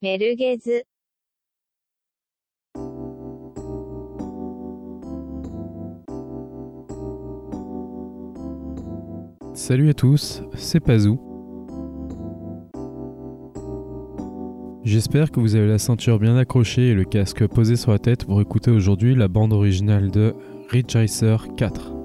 [0.00, 0.86] メルゲズ
[9.54, 11.20] Salut à tous, c'est Pazou.
[14.82, 18.24] J'espère que vous avez la ceinture bien accrochée et le casque posé sur la tête
[18.24, 20.34] pour écouter aujourd'hui la bande originale de
[20.68, 21.95] Ridge Racer 4.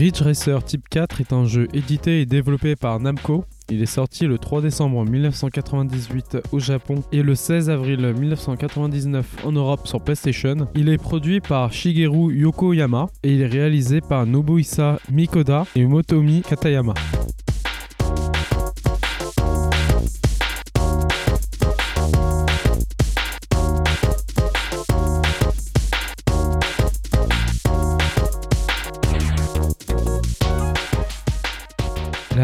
[0.00, 3.44] Ridge Racer Type 4 est un jeu édité et développé par Namco.
[3.68, 9.52] Il est sorti le 3 décembre 1998 au Japon et le 16 avril 1999 en
[9.52, 10.56] Europe sur PlayStation.
[10.74, 16.40] Il est produit par Shigeru Yokoyama et il est réalisé par Nobuhisa Mikoda et Motomi
[16.40, 16.94] Katayama.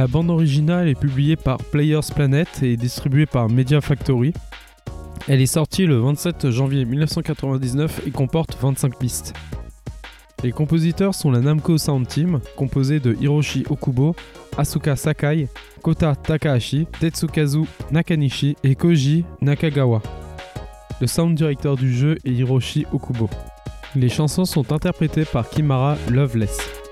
[0.07, 4.33] La bande originale est publiée par Players Planet et distribuée par Media Factory.
[5.27, 9.35] Elle est sortie le 27 janvier 1999 et comporte 25 pistes.
[10.45, 14.15] Les compositeurs sont la Namco Sound Team, composée de Hiroshi Okubo,
[14.57, 15.49] Asuka Sakai,
[15.83, 20.03] Kota Takahashi, Tetsukazu Nakanishi et Koji Nakagawa.
[21.01, 23.29] Le sound director du jeu est Hiroshi Okubo.
[23.97, 26.86] Les chansons sont interprétées par Kimara Loveless.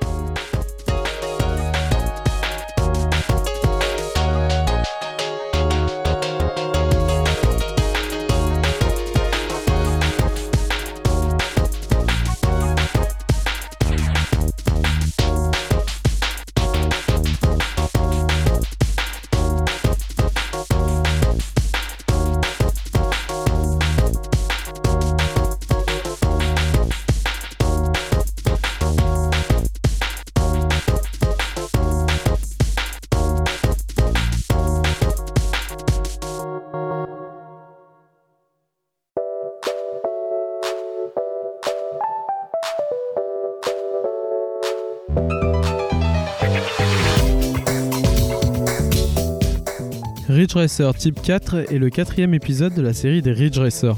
[50.54, 53.97] Ridge Racer Type 4 est le quatrième épisode de la série des Ridge Racer.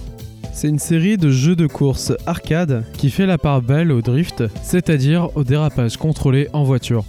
[0.54, 4.42] C'est une série de jeux de course arcade qui fait la part belle au drift,
[4.62, 7.04] c'est-à-dire au dérapage contrôlé en voiture.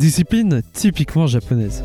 [0.00, 1.84] Discipline typiquement japonaise.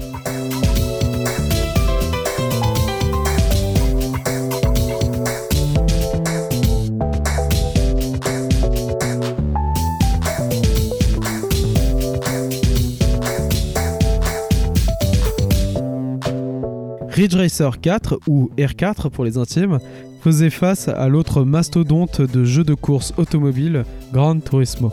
[17.13, 19.77] Ridge Racer 4, ou R4 pour les intimes,
[20.21, 24.91] faisait face à l'autre mastodonte de jeux de course automobile, Gran Turismo.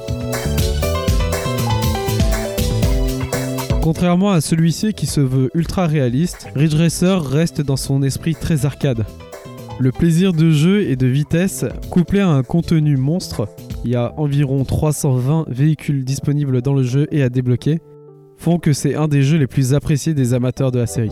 [3.81, 8.67] Contrairement à celui-ci qui se veut ultra réaliste, Ridge Racer reste dans son esprit très
[8.67, 9.07] arcade.
[9.79, 13.49] Le plaisir de jeu et de vitesse, couplé à un contenu monstre,
[13.87, 17.81] il y a environ 320 véhicules disponibles dans le jeu et à débloquer,
[18.37, 21.11] font que c'est un des jeux les plus appréciés des amateurs de la série.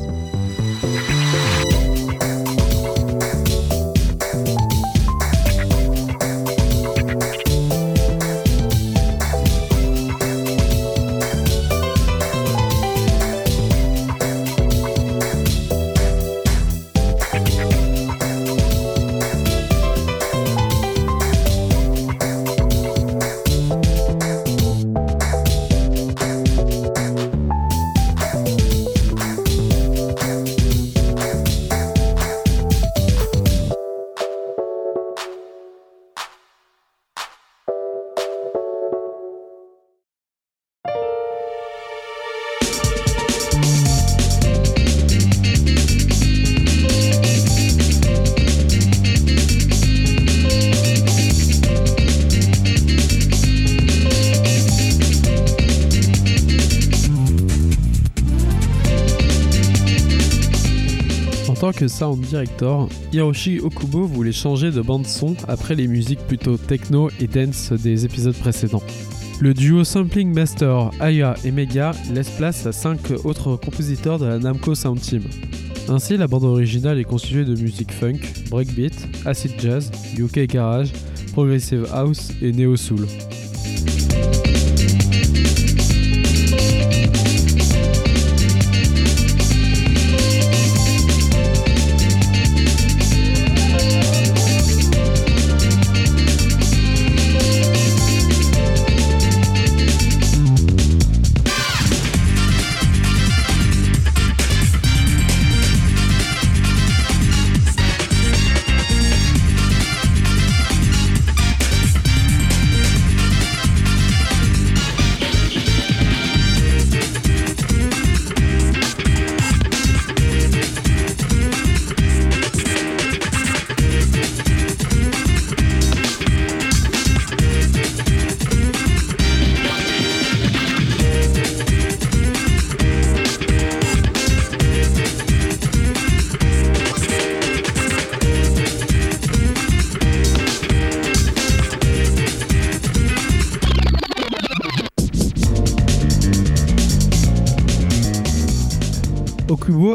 [61.73, 67.11] Que sound director, Hiroshi Okubo voulait changer de bande son après les musiques plutôt techno
[67.21, 68.83] et dance des épisodes précédents.
[69.41, 74.39] Le duo Sampling Master, Aya et Mega laisse place à 5 autres compositeurs de la
[74.39, 75.23] Namco Sound Team.
[75.89, 78.95] Ainsi, la bande originale est constituée de musique funk, breakbeat,
[79.25, 80.93] acid jazz, UK garage,
[81.33, 83.07] progressive house et neo soul.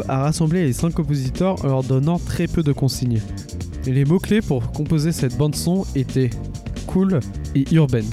[0.08, 3.20] A rassemblé les 5 compositeurs en leur donnant très peu de consignes.
[3.86, 6.30] Les mots-clés pour composer cette bande-son étaient
[6.86, 7.20] cool
[7.54, 8.08] et urbaine.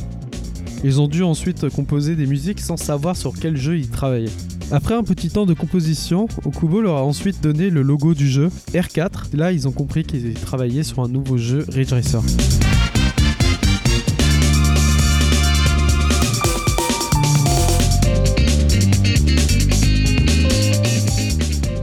[0.84, 4.32] Ils ont dû ensuite composer des musiques sans savoir sur quel jeu ils travaillaient.
[4.72, 8.50] Après un petit temps de composition, Okubo leur a ensuite donné le logo du jeu,
[8.74, 9.36] R4.
[9.36, 12.22] Là, ils ont compris qu'ils travaillaient sur un nouveau jeu, Ridge Racer.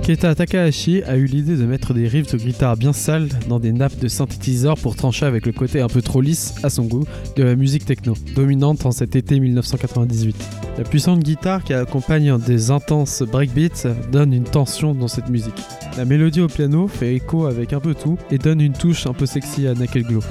[0.08, 3.72] Keita Takahashi a eu l'idée de mettre des riffs de guitare bien sales dans des
[3.72, 7.04] nappes de synthétiseurs pour trancher avec le côté un peu trop lisse, à son goût,
[7.36, 10.34] de la musique techno, dominante en cet été 1998.
[10.78, 15.60] La puissante guitare qui accompagne des intenses breakbeats donne une tension dans cette musique.
[15.98, 19.12] La mélodie au piano fait écho avec un peu tout et donne une touche un
[19.12, 20.22] peu sexy à Naked Glow.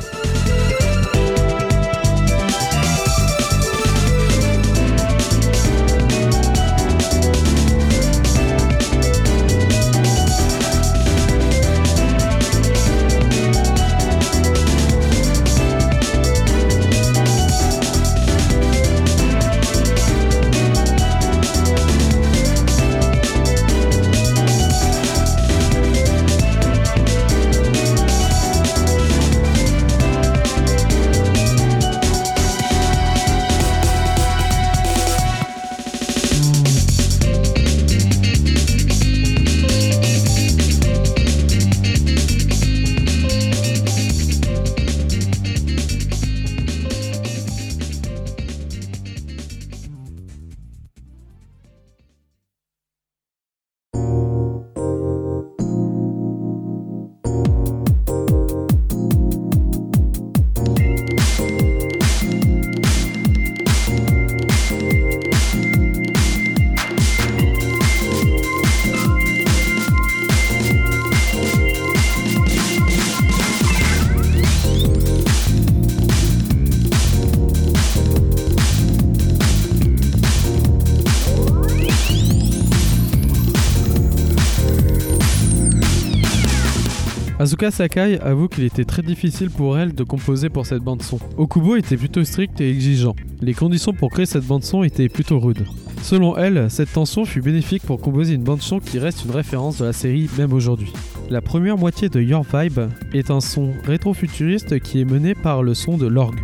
[87.40, 91.20] Asuka Sakai avoue qu'il était très difficile pour elle de composer pour cette bande son.
[91.38, 93.16] Okubo était plutôt strict et exigeant.
[93.42, 95.68] Les conditions pour créer cette bande son étaient plutôt rudes.
[96.02, 99.78] Selon elle, cette tension fut bénéfique pour composer une bande son qui reste une référence
[99.78, 100.92] de la série même aujourd'hui.
[101.30, 105.76] La première moitié de Your Vibe est un son rétro-futuriste qui est mené par le
[105.76, 106.40] son de l'orgue.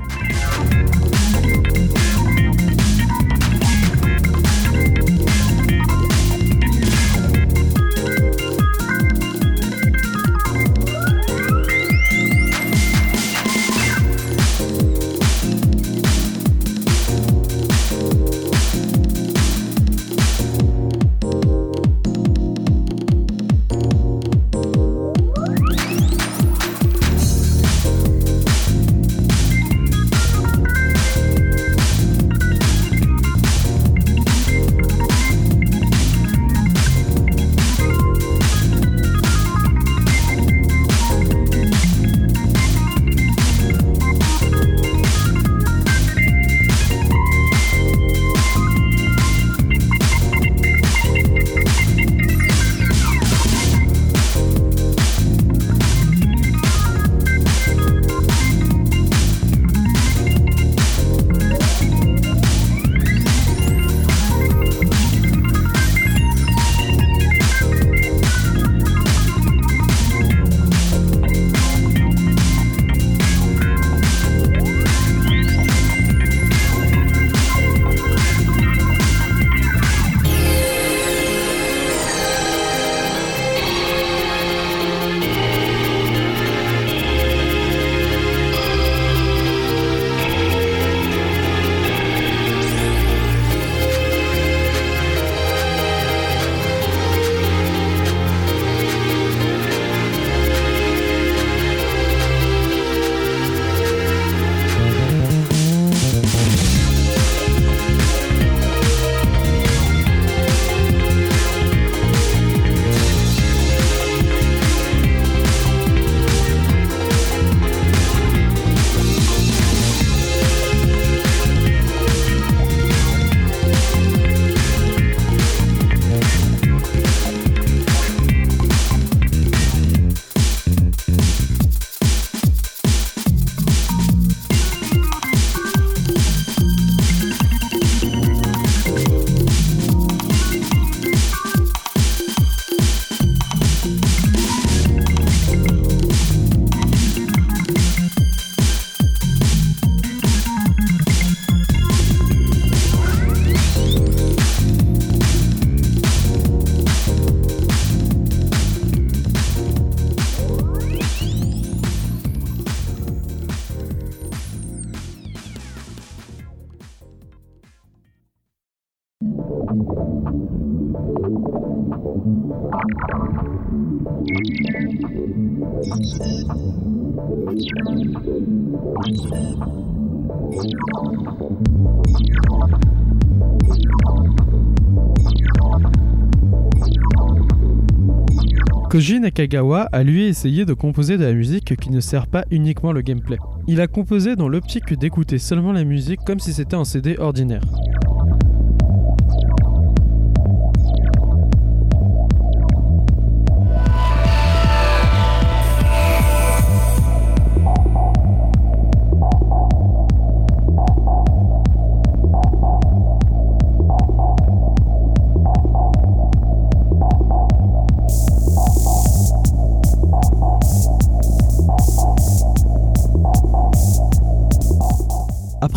[189.24, 193.02] Nakagawa a lui essayé de composer de la musique qui ne sert pas uniquement le
[193.02, 193.38] gameplay.
[193.68, 197.64] Il a composé dans l'optique d'écouter seulement la musique comme si c'était un CD ordinaire.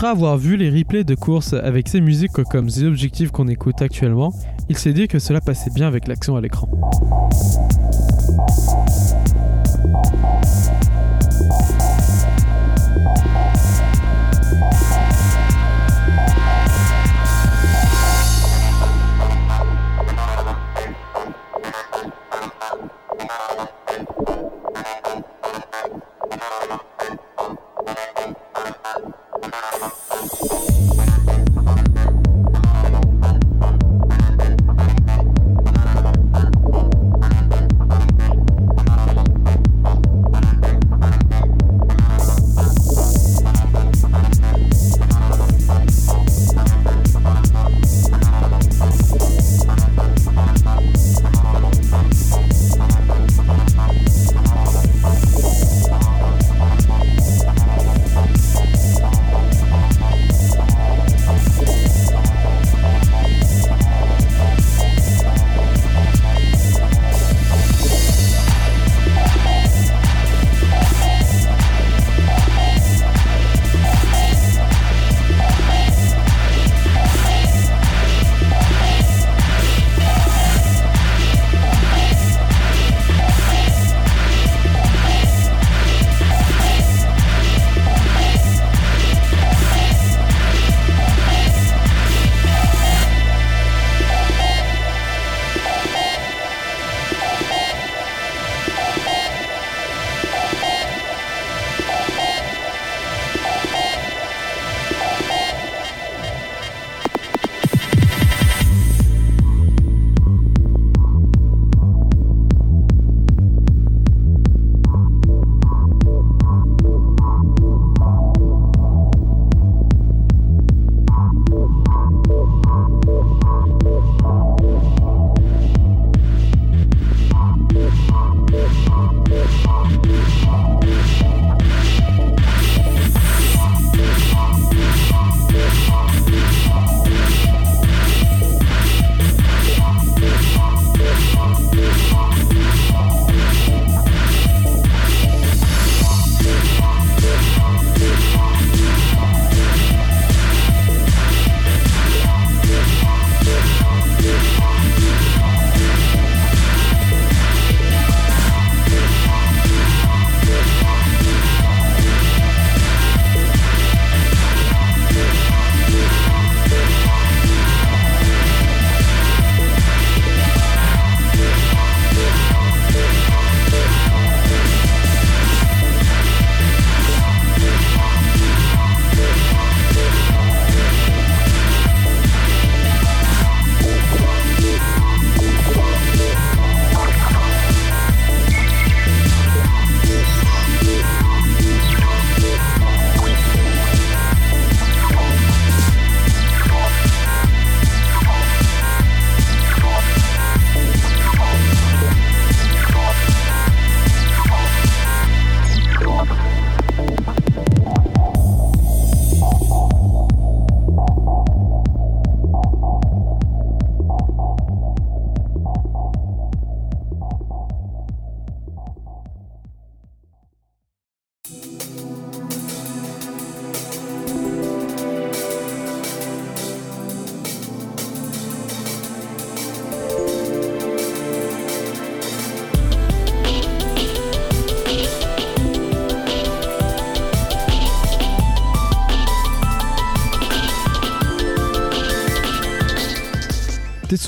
[0.06, 3.82] Après avoir vu les replays de course avec ces musiques comme The Objective qu'on écoute
[3.82, 4.32] actuellement,
[4.68, 6.68] il s'est dit que cela passait bien avec l'action à l'écran.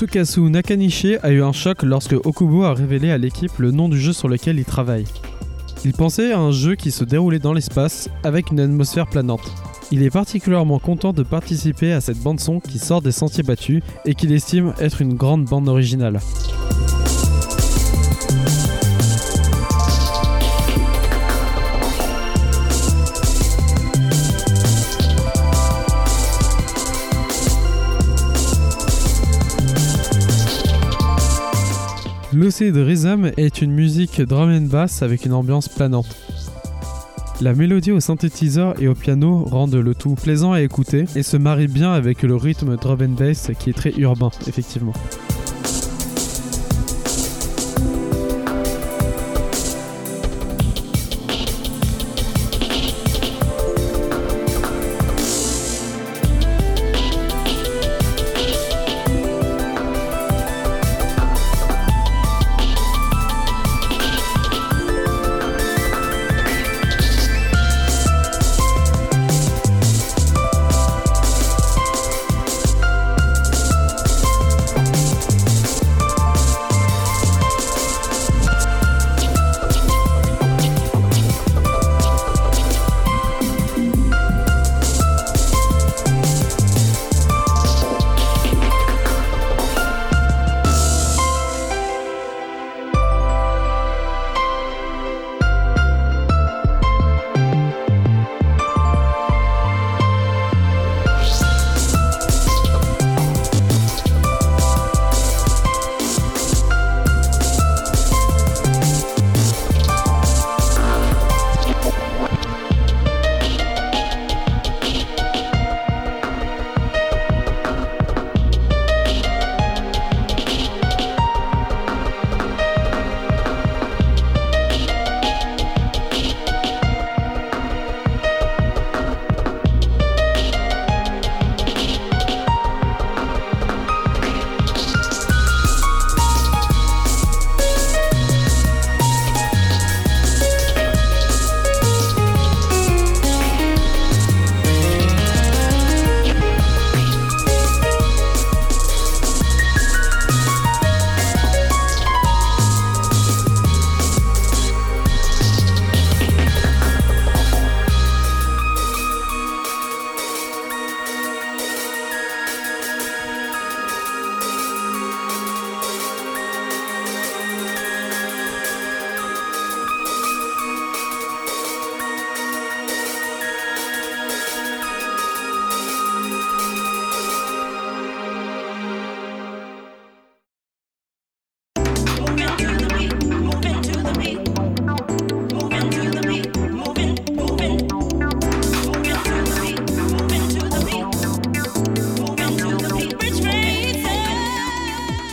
[0.09, 3.99] Tetsukasu Nakanishi a eu un choc lorsque Okubo a révélé à l'équipe le nom du
[3.99, 5.05] jeu sur lequel il travaille.
[5.85, 9.53] Il pensait à un jeu qui se déroulait dans l'espace avec une atmosphère planante.
[9.91, 13.83] Il est particulièrement content de participer à cette bande son qui sort des sentiers battus
[14.05, 16.19] et qu'il estime être une grande bande originale.
[32.31, 36.15] L'Océ de Rhythm est une musique drum and bass avec une ambiance planante.
[37.41, 41.37] La mélodie au synthétiseur et au piano rendent le tout plaisant à écouter et se
[41.37, 44.93] marie bien avec le rythme drum and bass qui est très urbain, effectivement.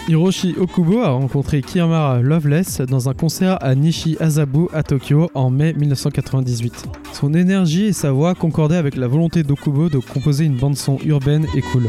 [0.09, 5.51] Hiroshi Okubo a rencontré Kiyamara Loveless dans un concert à Nishi Azabu à Tokyo en
[5.51, 6.87] mai 1998.
[7.13, 10.99] Son énergie et sa voix concordaient avec la volonté d'Okubo de composer une bande son
[11.05, 11.89] urbaine et cool.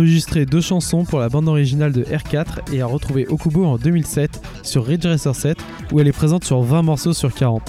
[0.00, 4.40] Enregistré deux chansons pour la bande originale de R4 et a retrouvé Okubo en 2007
[4.62, 5.58] sur Ridge Racer 7
[5.92, 7.62] où elle est présente sur 20 morceaux sur 40.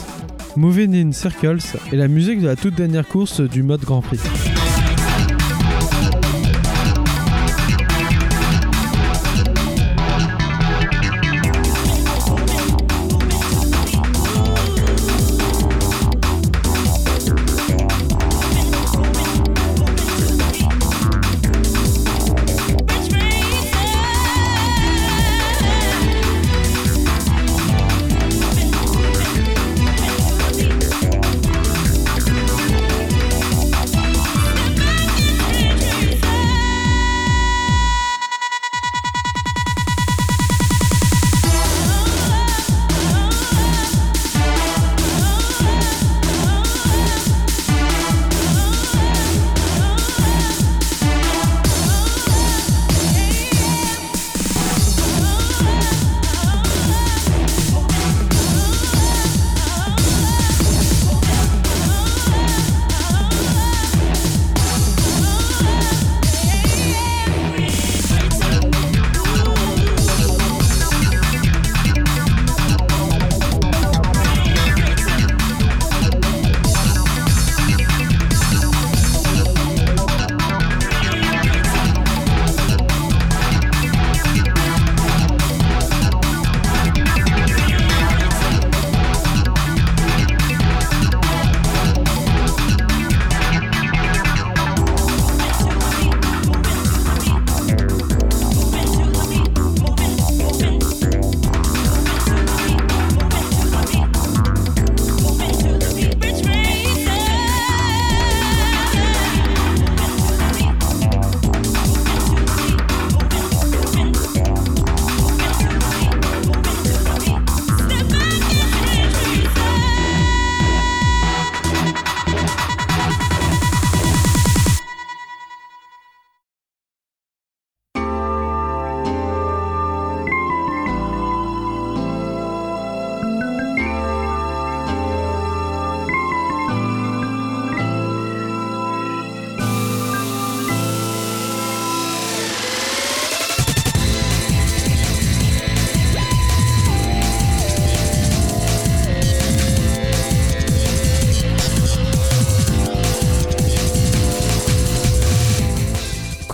[0.55, 4.19] Moving in Circles est la musique de la toute dernière course du mode Grand Prix.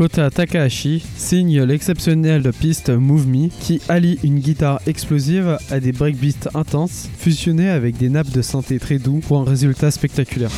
[0.10, 7.10] Takahashi signe l'exceptionnelle piste Move Me qui allie une guitare explosive à des breakbeats intenses
[7.18, 10.52] fusionnés avec des nappes de synthé très doux pour un résultat spectaculaire.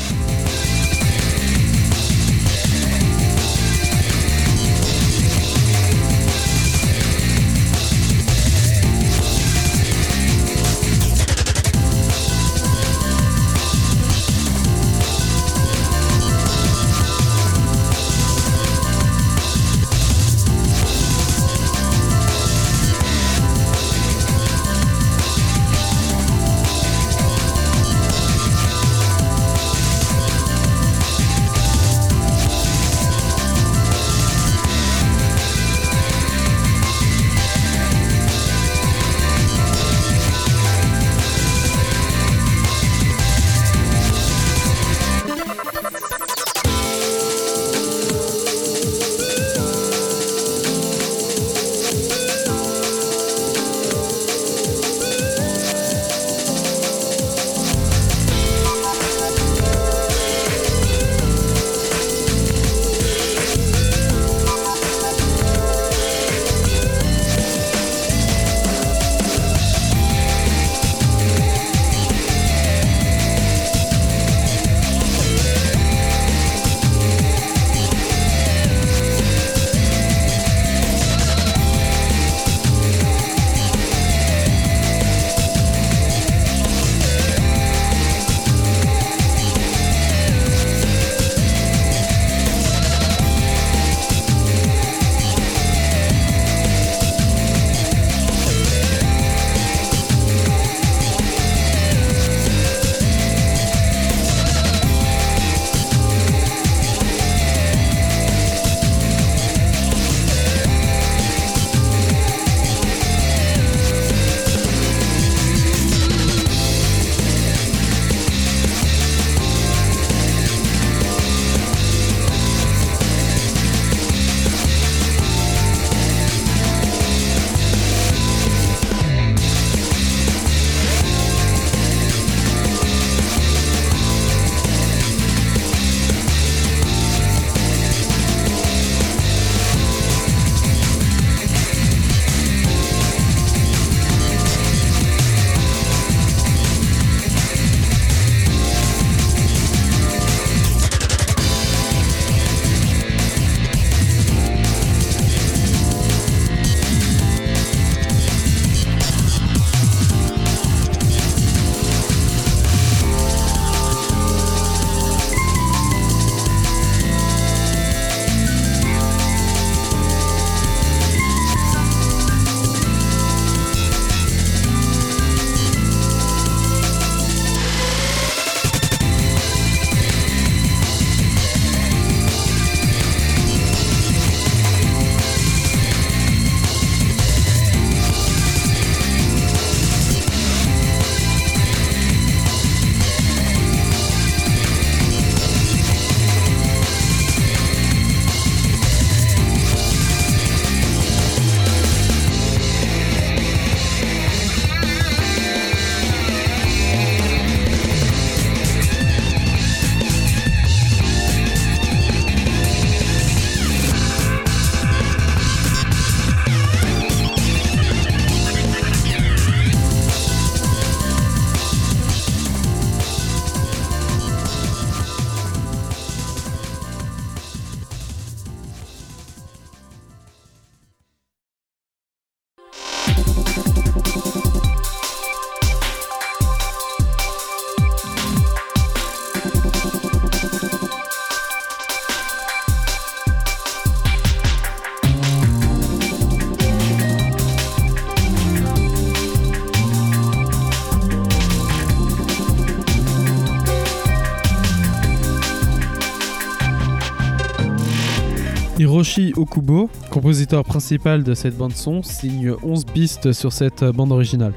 [258.99, 264.51] Hiroshi Okubo, compositeur principal de cette bande-son, signe 11 pistes sur cette bande originale.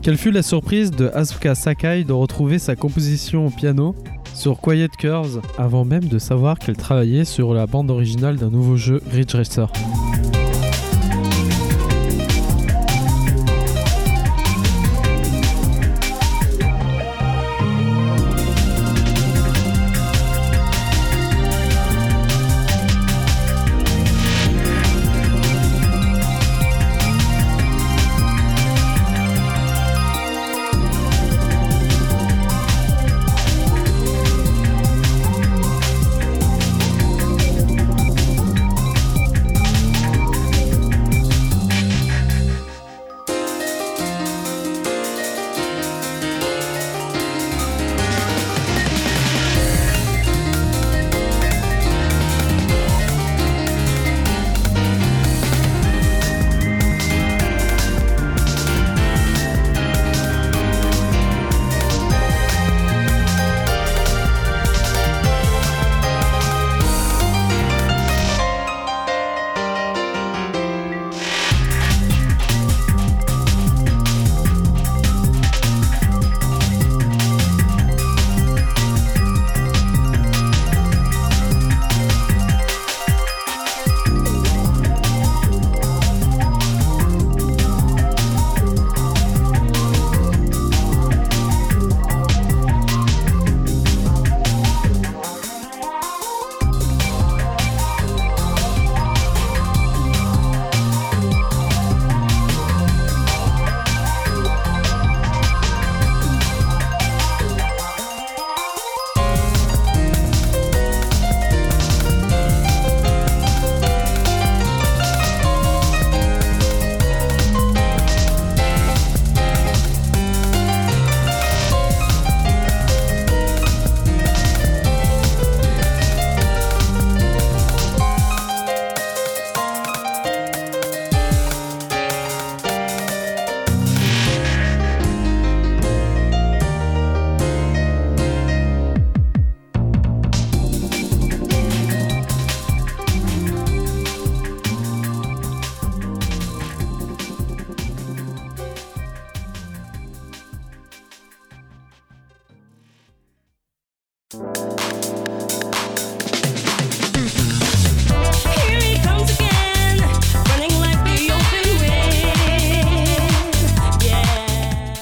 [0.00, 3.96] Quelle fut la surprise de Asuka Sakai de retrouver sa composition au piano
[4.32, 8.76] sur Quiet Curves avant même de savoir qu'elle travaillait sur la bande originale d'un nouveau
[8.76, 9.72] jeu Ridge Racer?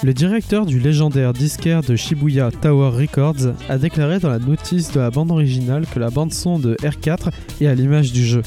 [0.08, 5.00] Le directeur du légendaire disquaire de Shibuya Tower Records a déclaré dans la notice de
[5.00, 7.28] la bande originale que la bande son de R4
[7.60, 8.40] est à l'image du jeu.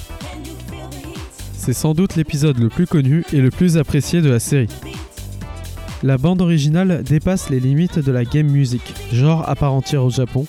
[1.54, 4.70] C'est sans doute l'épisode le plus connu et le plus apprécié de la série.
[6.02, 8.82] La bande originale dépasse les limites de la game music,
[9.14, 10.48] genre à part entière au Japon,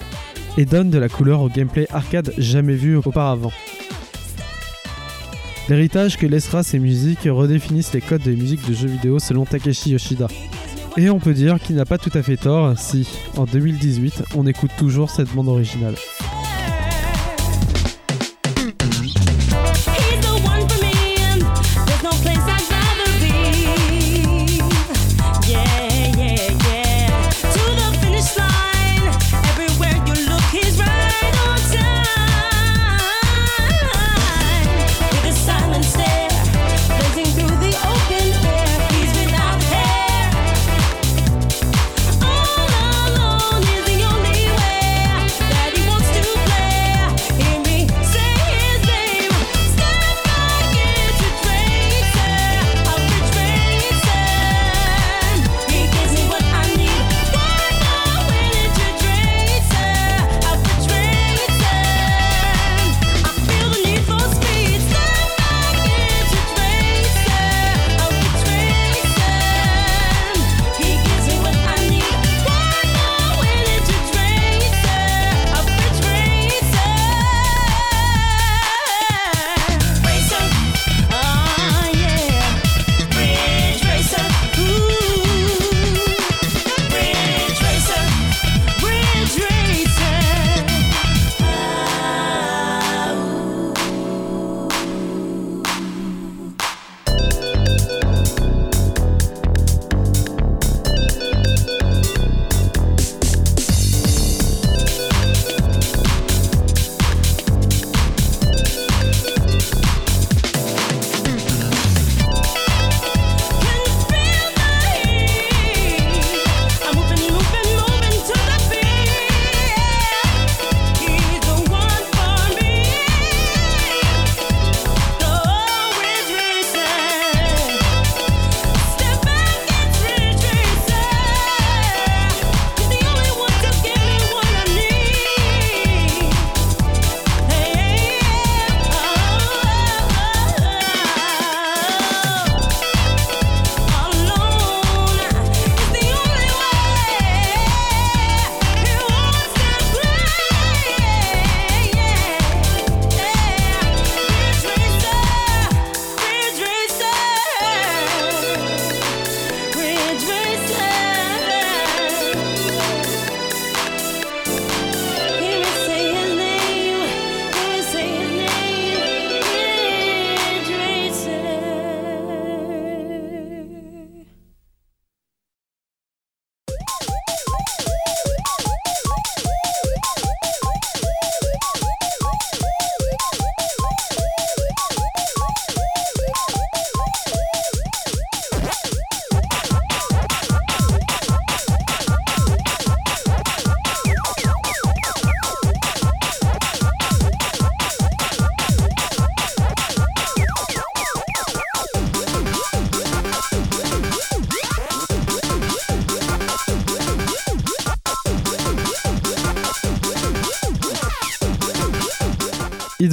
[0.57, 3.53] et donne de la couleur au gameplay arcade jamais vu auparavant.
[5.69, 9.91] L'héritage que laissera ces musiques redéfinissent les codes des musiques de jeux vidéo selon Takeshi
[9.91, 10.29] Yoshida.
[10.97, 14.47] Et on peut dire qu'il n'a pas tout à fait tort si, en 2018, on
[14.47, 15.95] écoute toujours cette bande originale.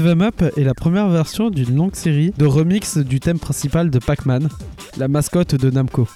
[0.10, 4.50] Up est la première version d'une longue série de remix du thème principal de Pac-Man,
[4.98, 6.08] la mascotte de Namco.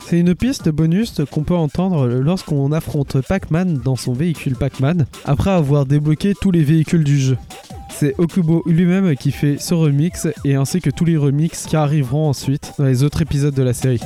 [0.00, 5.50] C'est une piste bonus qu'on peut entendre lorsqu'on affronte Pac-Man dans son véhicule Pac-Man, après
[5.50, 7.38] avoir débloqué tous les véhicules du jeu.
[7.88, 12.28] C'est Okubo lui-même qui fait ce remix et ainsi que tous les remixes qui arriveront
[12.28, 14.00] ensuite dans les autres épisodes de la série.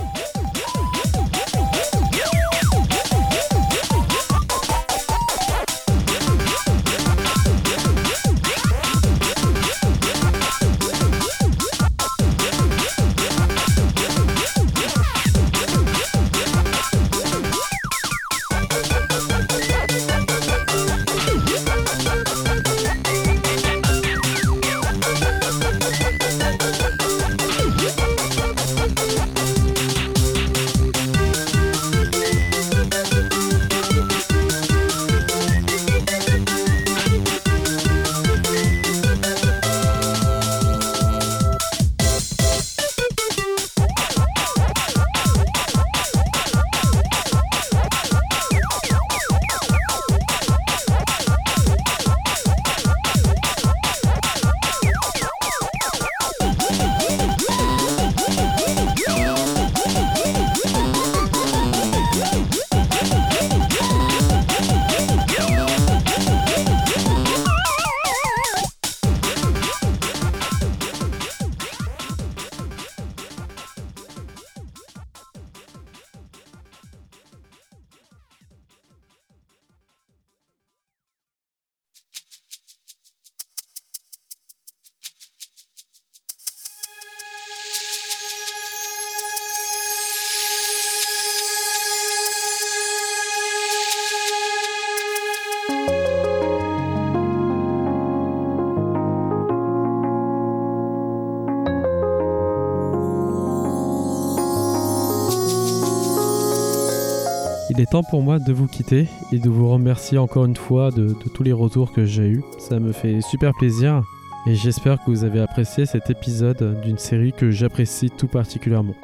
[108.03, 111.43] Pour moi de vous quitter et de vous remercier encore une fois de, de tous
[111.43, 112.45] les retours que j'ai eus.
[112.59, 114.03] Ça me fait super plaisir
[114.47, 118.95] et j'espère que vous avez apprécié cet épisode d'une série que j'apprécie tout particulièrement.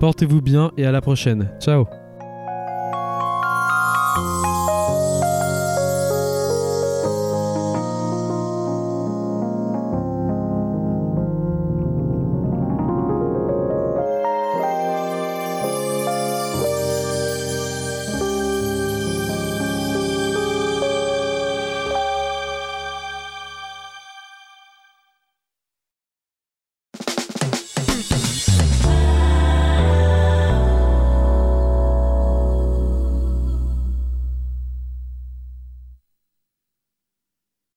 [0.00, 1.48] Portez-vous bien et à la prochaine.
[1.60, 1.86] Ciao